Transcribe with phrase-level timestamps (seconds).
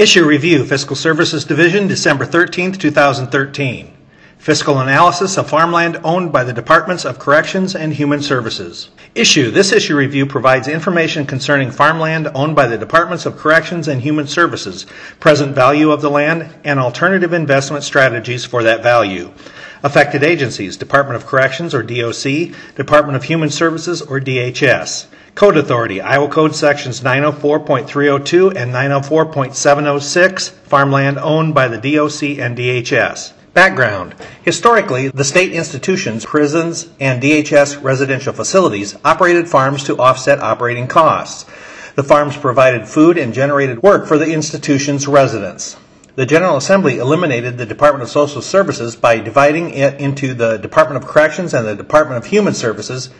[0.00, 3.92] Issue Review, Fiscal Services Division, December 13, 2013.
[4.38, 8.88] Fiscal Analysis of Farmland Owned by the Departments of Corrections and Human Services.
[9.14, 9.50] Issue.
[9.50, 14.26] This issue review provides information concerning farmland owned by the Departments of Corrections and Human
[14.26, 14.86] Services,
[15.20, 19.30] present value of the land, and alternative investment strategies for that value.
[19.82, 25.06] Affected agencies, Department of Corrections or DOC, Department of Human Services or DHS.
[25.34, 33.32] Code Authority, Iowa Code Sections 904.302 and 904.706, farmland owned by the DOC and DHS.
[33.54, 40.88] Background Historically, the state institutions, prisons, and DHS residential facilities operated farms to offset operating
[40.88, 41.44] costs.
[41.94, 45.76] The farms provided food and generated work for the institution's residents.
[46.16, 51.02] The General Assembly eliminated the Department of Social Services by dividing it into the Department
[51.02, 53.10] of Corrections and the Department of Human Services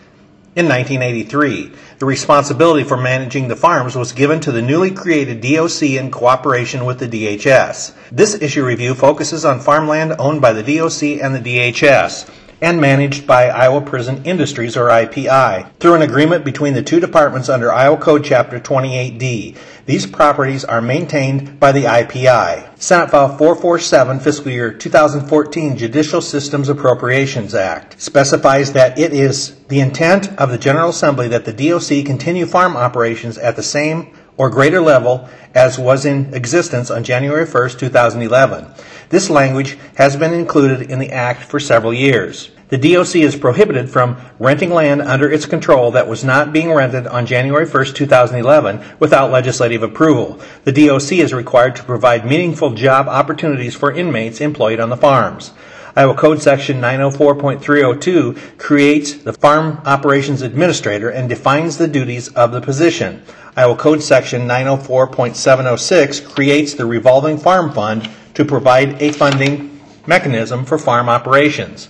[0.56, 1.70] in 1983.
[2.00, 6.84] The responsibility for managing the farms was given to the newly created DOC in cooperation
[6.84, 7.94] with the DHS.
[8.10, 12.28] This issue review focuses on farmland owned by the DOC and the DHS
[12.60, 17.48] and managed by Iowa Prison Industries or IPI through an agreement between the two departments
[17.48, 19.56] under Iowa Code Chapter 28E.
[19.86, 22.78] These properties are maintained by the IPI.
[22.78, 29.80] Senate File 447 Fiscal Year 2014 Judicial Systems Appropriations Act specifies that it is the
[29.80, 34.48] intent of the General Assembly that the DOC continue farm operations at the same or
[34.48, 38.66] greater level as was in existence on January 1, 2011.
[39.10, 42.50] This language has been included in the Act for several years.
[42.70, 47.06] The DOC is prohibited from renting land under its control that was not being rented
[47.06, 50.40] on January 1, 2011 without legislative approval.
[50.64, 55.52] The DOC is required to provide meaningful job opportunities for inmates employed on the farms.
[55.96, 62.60] Iowa Code Section 904.302 creates the Farm Operations Administrator and defines the duties of the
[62.60, 63.22] position.
[63.56, 70.78] Iowa Code Section 904.706 creates the Revolving Farm Fund to provide a funding mechanism for
[70.78, 71.88] farm operations.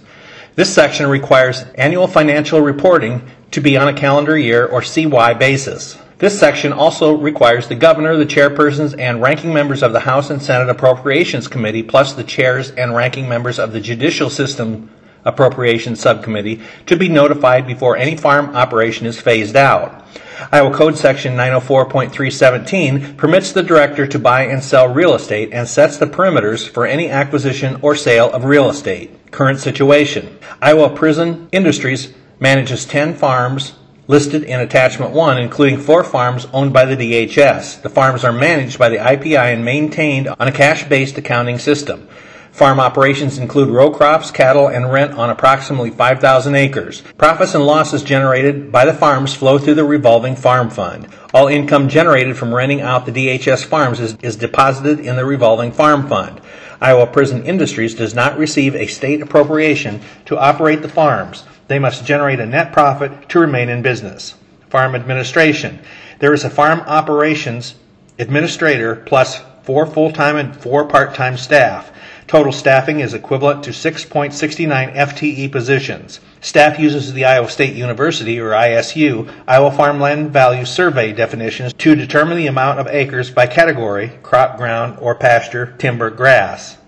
[0.55, 5.98] This section requires annual financial reporting to be on a calendar year or CY basis.
[6.20, 10.42] This section also requires the governor, the chairpersons, and ranking members of the House and
[10.42, 14.91] Senate Appropriations Committee, plus the chairs and ranking members of the Judicial System
[15.25, 20.05] Appropriations Subcommittee, to be notified before any farm operation is phased out.
[20.53, 25.97] Iowa Code Section 904.317 permits the director to buy and sell real estate and sets
[25.97, 29.30] the perimeters for any acquisition or sale of real estate.
[29.30, 33.73] Current situation Iowa Prison Industries manages 10 farms
[34.11, 37.81] listed in Attachment 1, including four farms owned by the DHS.
[37.81, 42.09] The farms are managed by the IPI and maintained on a cash based accounting system.
[42.51, 47.03] Farm operations include row crops, cattle, and rent on approximately 5,000 acres.
[47.19, 51.07] Profits and losses generated by the farms flow through the revolving farm fund.
[51.33, 55.71] All income generated from renting out the DHS farms is, is deposited in the revolving
[55.71, 56.41] farm fund.
[56.81, 61.45] Iowa Prison Industries does not receive a state appropriation to operate the farms.
[61.70, 64.35] They must generate a net profit to remain in business.
[64.70, 65.79] Farm administration.
[66.19, 67.77] There is a farm operations
[68.19, 71.92] administrator plus four full time and four part time staff.
[72.27, 76.19] Total staffing is equivalent to 6.69 FTE positions.
[76.41, 82.36] Staff uses the Iowa State University, or ISU, Iowa Farmland Value Survey definitions to determine
[82.36, 86.80] the amount of acres by category crop ground or pasture, timber, grass.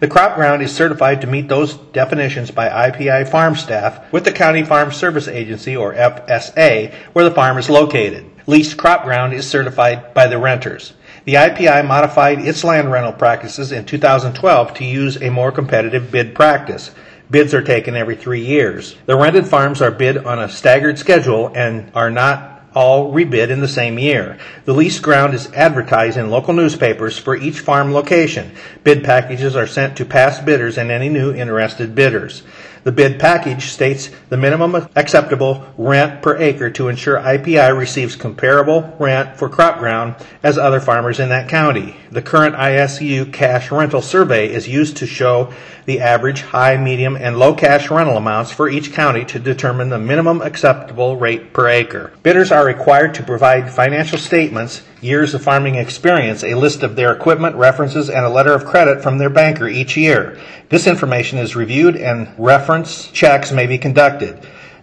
[0.00, 4.30] The crop ground is certified to meet those definitions by IPI farm staff with the
[4.30, 8.24] County Farm Service Agency, or FSA, where the farm is located.
[8.46, 10.92] Leased crop ground is certified by the renters.
[11.24, 16.32] The IPI modified its land rental practices in 2012 to use a more competitive bid
[16.32, 16.92] practice.
[17.28, 18.94] Bids are taken every three years.
[19.06, 23.58] The rented farms are bid on a staggered schedule and are not all rebid in
[23.58, 24.38] the same year.
[24.64, 28.52] The leased ground is advertised in local newspapers for each farm location.
[28.84, 32.44] Bid packages are sent to past bidders and any new interested bidders.
[32.84, 38.96] The bid package states the minimum acceptable rent per acre to ensure IPI receives comparable
[38.98, 41.96] rent for crop ground as other farmers in that county.
[42.10, 45.52] The current ISU cash rental survey is used to show
[45.88, 49.98] the average high, medium, and low cash rental amounts for each county to determine the
[49.98, 52.12] minimum acceptable rate per acre.
[52.22, 57.12] Bidders are required to provide financial statements, years of farming experience, a list of their
[57.12, 60.38] equipment, references, and a letter of credit from their banker each year.
[60.68, 62.36] This information is reviewed and
[62.68, 64.38] reference checks may be conducted.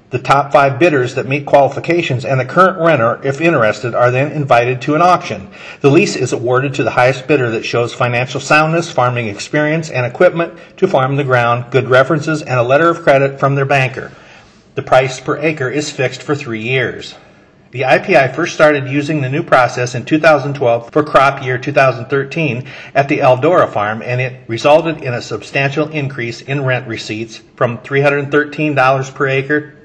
[0.09, 4.31] The top five bidders that meet qualifications and the current renter, if interested, are then
[4.31, 5.49] invited to an auction.
[5.81, 10.03] The lease is awarded to the highest bidder that shows financial soundness, farming experience, and
[10.03, 14.11] equipment to farm the ground, good references, and a letter of credit from their banker.
[14.73, 17.13] The price per acre is fixed for three years.
[17.75, 23.09] The IPI first started using the new process in 2012 for crop year 2013 at
[23.09, 29.13] the Eldora farm, and it resulted in a substantial increase in rent receipts from $313
[29.13, 29.75] per acre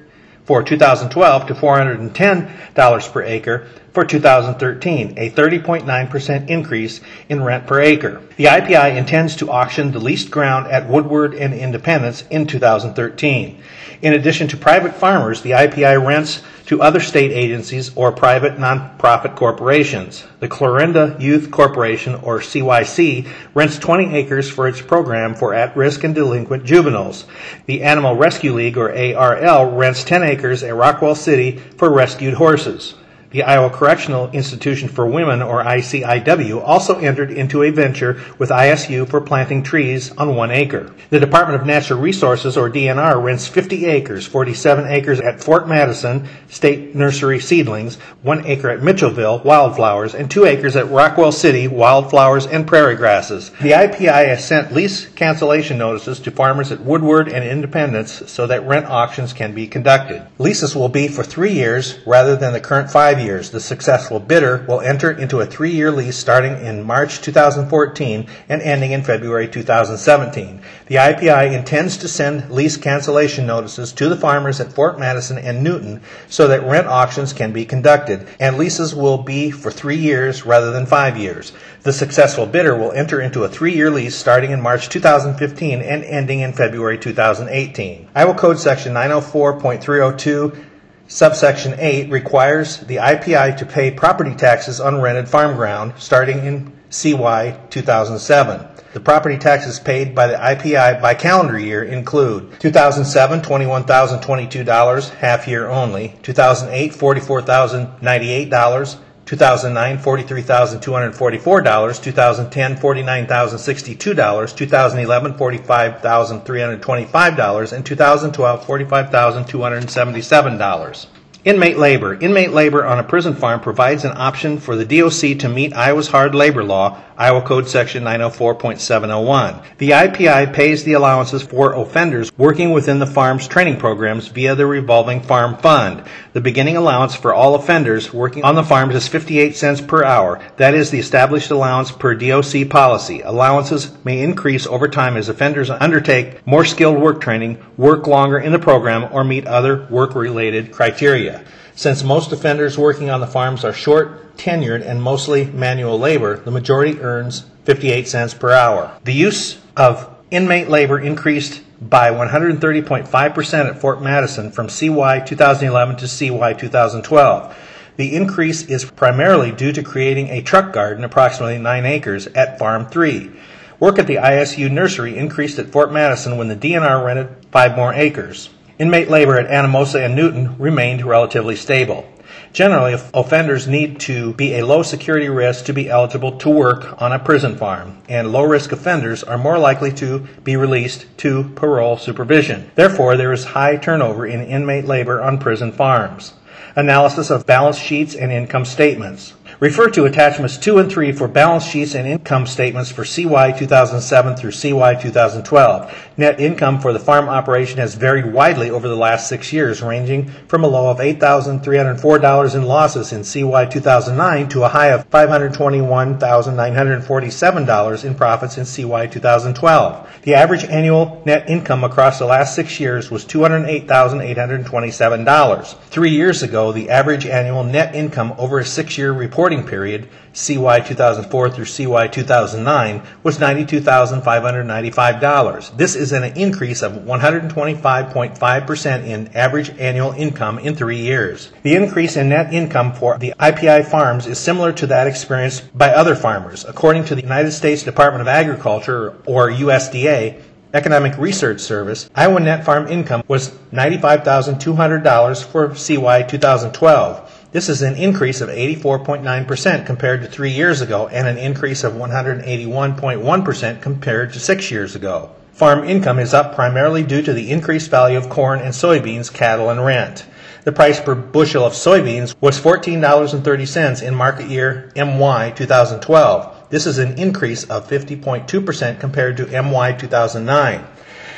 [0.45, 8.21] for 2012 to $410 per acre for 2013, a 30.9% increase in rent per acre.
[8.37, 13.61] The IPI intends to auction the leased ground at Woodward and Independence in 2013.
[14.01, 19.35] In addition to private farmers, the IPI rents to other state agencies or private nonprofit
[19.35, 20.25] corporations.
[20.39, 26.05] The Clarinda Youth Corporation, or CYC, rents 20 acres for its program for at risk
[26.05, 27.25] and delinquent juveniles.
[27.65, 32.95] The Animal Rescue League, or ARL, rents 10 acres at Rockwell City for rescued horses.
[33.31, 39.07] The Iowa Correctional Institution for Women, or ICIW, also entered into a venture with ISU
[39.07, 40.91] for planting trees on one acre.
[41.11, 46.27] The Department of Natural Resources, or DNR, rents 50 acres, 47 acres at Fort Madison
[46.49, 52.47] State Nursery Seedlings, one acre at Mitchellville Wildflowers, and two acres at Rockwell City Wildflowers
[52.47, 53.51] and Prairie Grasses.
[53.61, 58.67] The IPI has sent lease cancellation notices to farmers at Woodward and Independence so that
[58.67, 60.27] rent auctions can be conducted.
[60.37, 63.51] Leases will be for three years rather than the current five years.
[63.51, 68.61] The successful bidder will enter into a three year lease starting in March 2014 and
[68.61, 70.61] ending in February 2017.
[70.87, 75.63] The IPI intends to send lease cancellation notices to the farmers at Fort Madison and
[75.63, 80.45] Newton so that rent auctions can be conducted, and leases will be for three years
[80.45, 81.53] rather than five years.
[81.83, 86.03] The successful bidder will enter into a three year lease starting in March 2015 and
[86.03, 88.09] ending in February 2018.
[88.13, 90.70] Iowa Code Section 904.302
[91.11, 96.71] Subsection 8 requires the IPI to pay property taxes on rented farm ground starting in
[96.89, 98.65] CY 2007.
[98.93, 105.67] The property taxes paid by the IPI by calendar year include 2007 $21,022 half year
[105.67, 121.07] only, 2008 $44,098, 2009 $43,244, 2010 $49,062, 2011 $45,325, and 2012 $45,277.
[121.43, 122.13] Inmate labor.
[122.13, 126.09] Inmate labor on a prison farm provides an option for the DOC to meet Iowa's
[126.09, 129.77] hard labor law, Iowa Code Section 904.701.
[129.77, 134.65] The IPI pays the allowances for offenders working within the farm's training programs via the
[134.65, 136.03] revolving farm fund.
[136.33, 140.41] The beginning allowance for all offenders working on the farms is 58 cents per hour.
[140.57, 143.21] That is the established allowance per DOC policy.
[143.21, 148.51] Allowances may increase over time as offenders undertake more skilled work training, work longer in
[148.51, 151.45] the program, or meet other work related criteria.
[151.75, 156.51] Since most offenders working on the farms are short, tenured, and mostly manual labor, the
[156.51, 158.97] majority earns 58 cents per hour.
[159.03, 166.07] The use of inmate labor increased by 130.5% at Fort Madison from CY 2011 to
[166.07, 167.57] CY 2012.
[167.97, 172.87] The increase is primarily due to creating a truck garden approximately 9 acres at Farm
[172.87, 173.31] 3.
[173.79, 177.93] Work at the ISU nursery increased at Fort Madison when the DNR rented 5 more
[177.93, 178.49] acres.
[178.81, 182.03] Inmate labor at Anamosa and Newton remained relatively stable.
[182.51, 187.11] Generally, offenders need to be a low security risk to be eligible to work on
[187.11, 191.95] a prison farm, and low risk offenders are more likely to be released to parole
[191.95, 192.71] supervision.
[192.73, 196.33] Therefore, there is high turnover in inmate labor on prison farms.
[196.75, 199.35] Analysis of balance sheets and income statements.
[199.61, 204.35] Refer to attachments 2 and 3 for balance sheets and income statements for CY 2007
[204.35, 206.09] through CY 2012.
[206.17, 210.31] Net income for the farm operation has varied widely over the last six years, ranging
[210.47, 218.03] from a low of $8,304 in losses in CY 2009 to a high of $521,947
[218.03, 220.21] in profits in CY 2012.
[220.23, 225.75] The average annual net income across the last six years was $208,827.
[225.91, 230.07] Three years ago, the average annual net income over a six year reporting reporting period,
[230.33, 235.77] CY 2004 through CY 2009, was $92,595.
[235.77, 241.51] This is an increase of 125.5% in average annual income in three years.
[241.63, 245.89] The increase in net income for the IPI farms is similar to that experienced by
[245.89, 246.63] other farmers.
[246.63, 250.41] According to the United States Department of Agriculture, or USDA,
[250.73, 257.40] Economic Research Service, Iowa net farm income was $95,200 for CY 2012.
[257.51, 261.93] This is an increase of 84.9% compared to three years ago and an increase of
[261.93, 265.31] 181.1% compared to six years ago.
[265.51, 269.69] Farm income is up primarily due to the increased value of corn and soybeans, cattle,
[269.69, 270.25] and rent.
[270.63, 276.69] The price per bushel of soybeans was $14.30 in market year MY 2012.
[276.69, 280.85] This is an increase of 50.2% compared to MY 2009.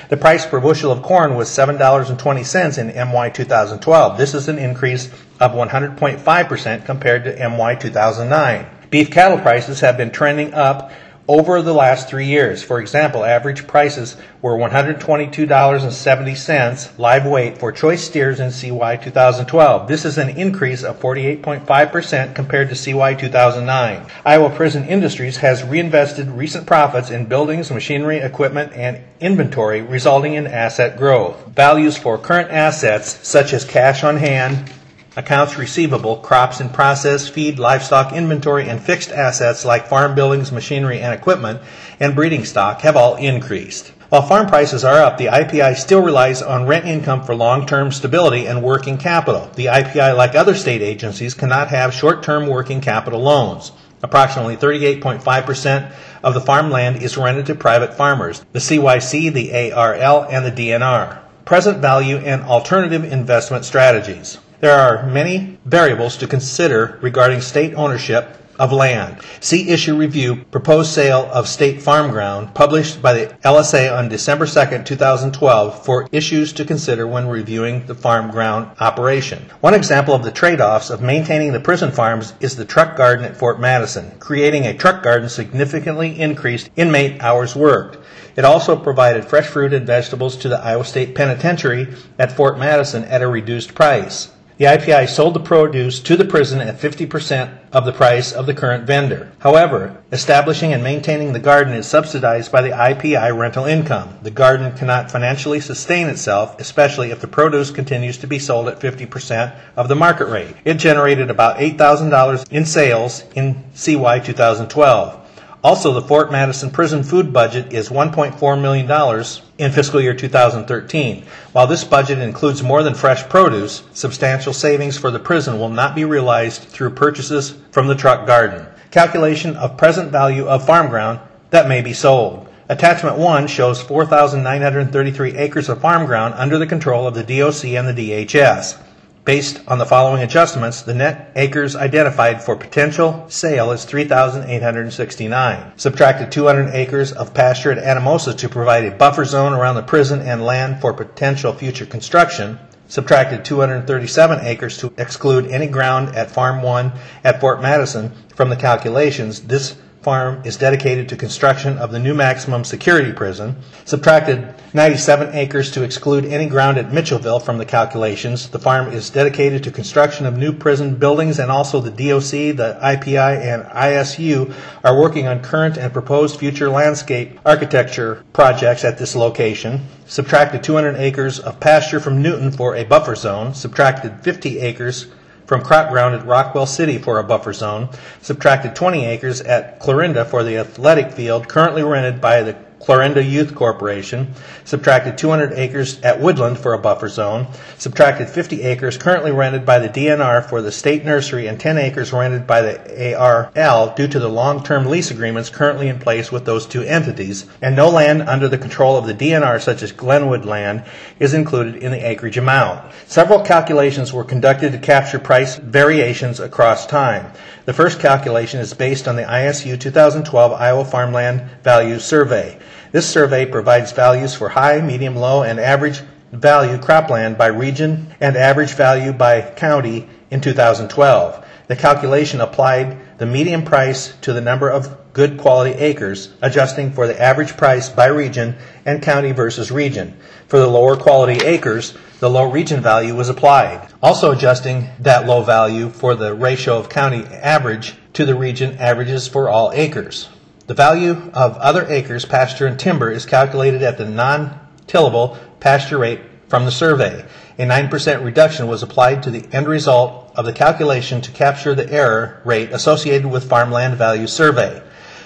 [0.10, 4.18] The price per bushel of corn was $7.20 in MY 2012.
[4.18, 5.10] This is an increase
[5.40, 8.66] of 100.5% compared to MY 2009.
[8.90, 10.92] Beef cattle prices have been trending up
[11.28, 12.64] over the last three years.
[12.64, 19.88] For example, average prices were $122.70 live weight for choice steers in CY 2012.
[19.88, 24.06] This is an increase of 48.5% compared to CY 2009.
[24.26, 30.46] Iowa Prison Industries has reinvested recent profits in buildings, machinery, equipment, and inventory, resulting in
[30.46, 31.48] asset growth.
[31.48, 34.70] Values for current assets, such as cash on hand,
[35.16, 41.00] accounts receivable, crops in process, feed, livestock inventory, and fixed assets like farm buildings, machinery
[41.00, 41.62] and equipment,
[42.00, 43.92] and breeding stock have all increased.
[44.10, 48.46] While farm prices are up, the IPI still relies on rent income for long-term stability
[48.46, 49.50] and working capital.
[49.56, 53.72] The IPI, like other state agencies, cannot have short-term working capital loans.
[54.04, 55.92] Approximately 38.5%
[56.24, 61.20] of the farmland is rented to private farmers, the CYC, the ARL, and the DNR.
[61.46, 64.38] Present value and alternative investment strategies.
[64.64, 69.18] There are many variables to consider regarding state ownership of land.
[69.42, 74.46] See issue review proposed sale of state farm ground published by the LSA on December
[74.46, 79.40] 2, 2012 for issues to consider when reviewing the farm ground operation.
[79.60, 83.36] One example of the trade-offs of maintaining the prison farms is the truck garden at
[83.36, 84.14] Fort Madison.
[84.20, 87.98] Creating a truck garden significantly increased inmate hours worked.
[88.38, 93.04] It also provided fresh fruit and vegetables to the Iowa State Penitentiary at Fort Madison
[93.04, 94.30] at a reduced price.
[94.58, 98.54] The IPI sold the produce to the prison at 50% of the price of the
[98.54, 99.32] current vendor.
[99.40, 104.20] However, establishing and maintaining the garden is subsidized by the IPI rental income.
[104.22, 108.80] The garden cannot financially sustain itself, especially if the produce continues to be sold at
[108.80, 110.56] 50% of the market rate.
[110.66, 115.23] It generated about $8,000 in sales in CY 2012.
[115.64, 119.26] Also, the Fort Madison prison food budget is $1.4 million
[119.58, 121.24] in fiscal year 2013.
[121.54, 125.96] While this budget includes more than fresh produce, substantial savings for the prison will not
[125.96, 128.68] be realized through purchases from the truck garden.
[128.92, 132.50] Calculation of present value of farm ground that may be sold.
[132.68, 137.88] Attachment 1 shows 4,933 acres of farm ground under the control of the DOC and
[137.88, 138.78] the DHS.
[139.26, 145.72] Based on the following adjustments, the net acres identified for potential sale is 3,869.
[145.78, 150.20] Subtracted 200 acres of pasture at Anamosa to provide a buffer zone around the prison
[150.20, 152.60] and land for potential future construction.
[152.90, 156.92] Subtracted 237 acres to exclude any ground at Farm 1
[157.24, 159.40] at Fort Madison from the calculations.
[159.44, 163.56] This farm is dedicated to construction of the new maximum security prison.
[163.86, 168.50] Subtracted 97 acres to exclude any ground at Mitchellville from the calculations.
[168.50, 172.78] The farm is dedicated to construction of new prison buildings and also the DOC, the
[172.84, 179.16] IPI, and ISU are working on current and proposed future landscape architecture projects at this
[179.16, 179.88] location.
[180.06, 183.54] Subtracted 200 acres of pasture from Newton for a buffer zone.
[183.54, 185.08] Subtracted 50 acres
[185.46, 187.90] from crop ground at Rockwell City for a buffer zone,
[188.22, 193.56] subtracted 20 acres at Clarinda for the athletic field currently rented by the Clarinda Youth
[193.56, 194.34] Corporation,
[194.66, 197.48] subtracted 200 acres at Woodward for a buffer zone,
[197.78, 202.12] subtracted 50 acres currently rented by the DNR for the state nursery, and 10 acres
[202.12, 206.44] rented by the ARL due to the long term lease agreements currently in place with
[206.44, 210.44] those two entities, and no land under the control of the DNR, such as Glenwood
[210.44, 210.84] land,
[211.20, 212.84] is included in the acreage amount.
[213.08, 217.32] Several calculations were conducted to capture price variations across time.
[217.64, 222.60] The first calculation is based on the ISU 2012 Iowa Farmland Value Survey.
[222.94, 228.38] This survey provides values for high, medium, low, and average value cropland by region and
[228.38, 231.44] average value by county in 2012.
[231.66, 237.08] The calculation applied the median price to the number of good quality acres, adjusting for
[237.08, 240.16] the average price by region and county versus region.
[240.48, 245.42] For the lower quality acres, the low region value was applied, also adjusting that low
[245.42, 250.30] value for the ratio of county average to the region averages for all acres.
[250.66, 255.98] The value of other acres, pasture, and timber is calculated at the non tillable pasture
[255.98, 257.26] rate from the survey.
[257.60, 261.92] A 9% reduction was applied to the end result of the calculation to capture the
[261.92, 264.82] error rate associated with farmland value survey.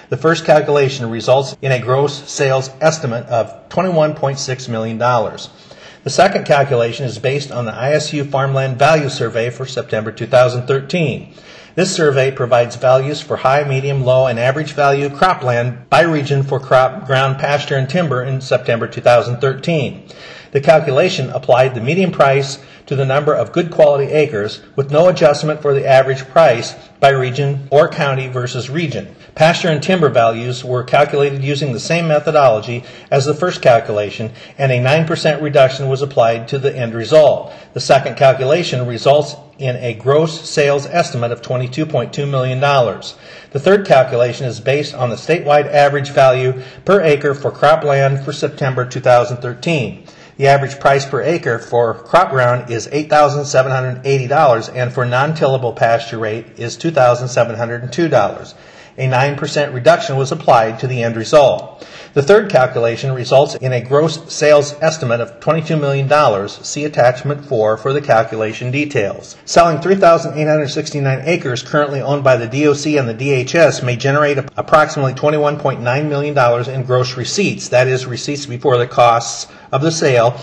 [0.08, 4.98] The first calculation results in a gross sales estimate of $21.6 million.
[4.98, 11.34] The second calculation is based on the ISU Farmland Value Survey for September 2013.
[11.78, 16.58] This survey provides values for high, medium, low, and average value cropland by region for
[16.58, 20.08] crop, ground, pasture, and timber in September 2013.
[20.50, 25.08] The calculation applied the median price to the number of good quality acres with no
[25.08, 29.14] adjustment for the average price by region or county versus region.
[29.34, 34.72] Pasture and timber values were calculated using the same methodology as the first calculation, and
[34.72, 37.52] a 9% reduction was applied to the end result.
[37.74, 42.58] The second calculation results in a gross sales estimate of $22.2 million.
[42.60, 48.32] The third calculation is based on the statewide average value per acre for cropland for
[48.32, 50.06] September 2013.
[50.38, 56.46] The average price per acre for crop ground is $8,780 and for non-tillable pasture rate
[56.58, 58.54] is $2,702
[58.98, 61.86] a 9% reduction was applied to the end result.
[62.14, 66.48] The third calculation results in a gross sales estimate of $22 million.
[66.48, 69.36] See attachment 4 for the calculation details.
[69.44, 76.08] Selling 3,869 acres currently owned by the DOC and the DHS may generate approximately $21.9
[76.08, 80.36] million in gross receipts, that is, receipts before the costs of the sale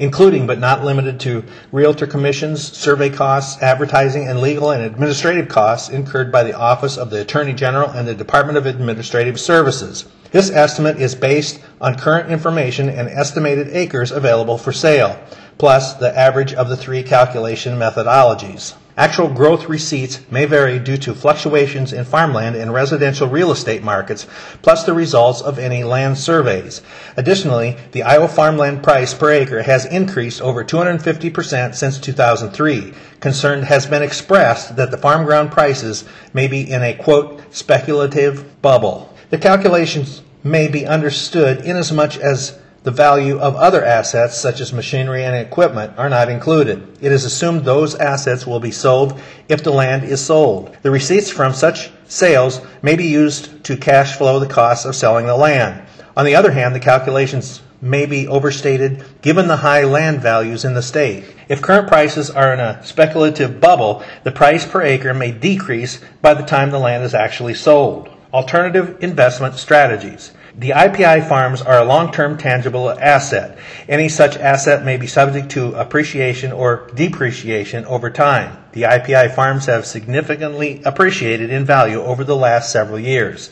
[0.00, 5.90] including but not limited to realtor commissions, survey costs, advertising, and legal and administrative costs
[5.90, 10.06] incurred by the Office of the Attorney General and the Department of Administrative Services.
[10.32, 15.20] This estimate is based on current information and estimated acres available for sale,
[15.58, 18.74] plus the average of the three calculation methodologies.
[19.00, 24.26] Actual growth receipts may vary due to fluctuations in farmland and residential real estate markets,
[24.60, 26.82] plus the results of any land surveys.
[27.16, 32.92] Additionally, the Iowa farmland price per acre has increased over 250% since 2003.
[33.20, 36.04] Concern has been expressed that the farm ground prices
[36.34, 39.16] may be in a quote speculative bubble.
[39.30, 45.24] The calculations may be understood inasmuch as the value of other assets, such as machinery
[45.24, 46.96] and equipment, are not included.
[47.02, 50.74] It is assumed those assets will be sold if the land is sold.
[50.82, 55.26] The receipts from such sales may be used to cash flow the costs of selling
[55.26, 55.86] the land.
[56.16, 60.74] On the other hand, the calculations may be overstated given the high land values in
[60.74, 61.24] the state.
[61.48, 66.34] If current prices are in a speculative bubble, the price per acre may decrease by
[66.34, 68.08] the time the land is actually sold.
[68.32, 70.32] Alternative investment strategies.
[70.58, 73.56] The IPI farms are a long-term tangible asset.
[73.88, 78.56] Any such asset may be subject to appreciation or depreciation over time.
[78.72, 83.50] The IPI farms have significantly appreciated in value over the last several years.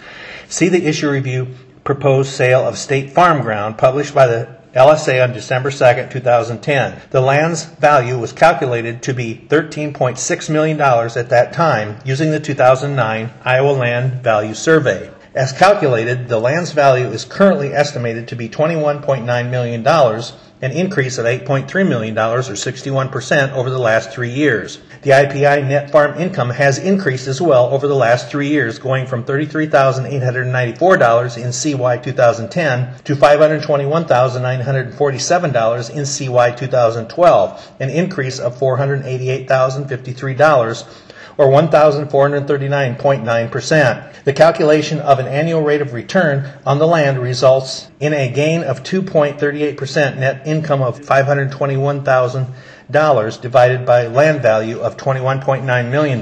[0.48, 5.32] See the issue review proposed sale of state farm ground published by the LSA on
[5.32, 5.76] December 2,
[6.10, 7.00] 2010.
[7.10, 13.30] The land's value was calculated to be $13.6 million at that time using the 2009
[13.44, 15.10] Iowa Land Value Survey.
[15.38, 21.26] As calculated, the land's value is currently estimated to be $21.9 million, an increase of
[21.26, 24.80] $8.3 million or 61% over the last three years.
[25.02, 29.06] The IPI net farm income has increased as well over the last three years, going
[29.06, 41.07] from $33,894 in CY 2010 to $521,947 in CY 2012, an increase of $488,053
[41.38, 44.24] or 1,439.9%.
[44.24, 48.62] The calculation of an annual rate of return on the land results in a gain
[48.64, 56.20] of 2.38% net income of $521,000 divided by land value of $21.9 million.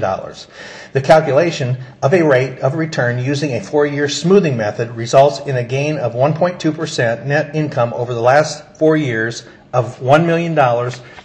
[0.93, 5.57] The calculation of a rate of return using a four year smoothing method results in
[5.57, 9.45] a gain of 1.2% net income over the last four years
[9.77, 10.55] of $1 million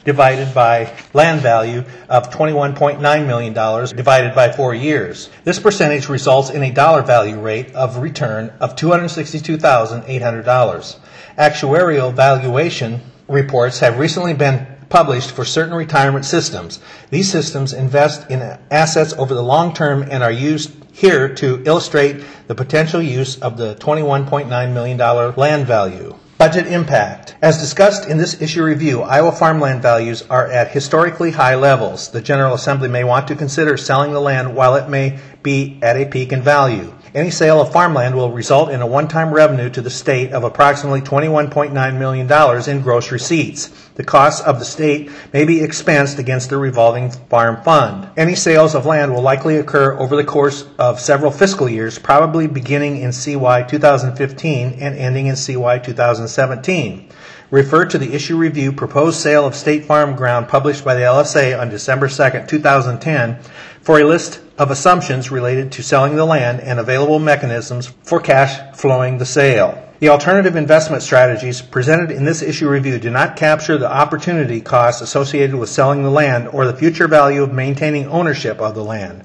[0.05, 3.55] divided by land value of $21.9 million
[3.97, 5.31] divided by four years.
[5.45, 10.99] This percentage results in a dollar value rate of return of $262,800.
[11.39, 16.79] Actuarial valuation reports have recently been published for certain retirement systems.
[17.09, 22.23] These systems invest in assets over the long term and are used here to illustrate
[22.49, 24.99] the potential use of the $21.9 million
[25.37, 26.15] land value.
[26.43, 27.37] Budget impact.
[27.41, 32.09] As discussed in this issue review, Iowa farmland values are at historically high levels.
[32.09, 35.97] The General Assembly may want to consider selling the land while it may be at
[35.97, 36.93] a peak in value.
[37.15, 41.03] Any sale of farmland will result in a one-time revenue to the state of approximately
[41.03, 43.69] $21.9 million in gross receipts.
[43.97, 48.09] The costs of the state may be expensed against the revolving farm fund.
[48.17, 52.47] Any sales of land will likely occur over the course of several fiscal years, probably
[52.47, 57.11] beginning in CY 2015 and ending in CY 2017.
[57.51, 61.61] Refer to the issue review proposed sale of state farm ground published by the LSA
[61.61, 63.39] on December 2, 2010
[63.83, 68.77] for a list of assumptions related to selling the land and available mechanisms for cash
[68.77, 69.83] flowing the sale.
[70.01, 75.01] The alternative investment strategies presented in this issue review do not capture the opportunity costs
[75.01, 79.25] associated with selling the land or the future value of maintaining ownership of the land.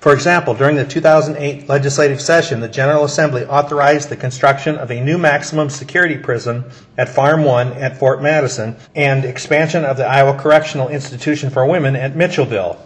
[0.00, 5.00] For example, during the 2008 legislative session, the General Assembly authorized the construction of a
[5.00, 6.64] new maximum security prison
[6.98, 11.96] at Farm 1 at Fort Madison and expansion of the Iowa Correctional Institution for Women
[11.96, 12.76] at Mitchellville.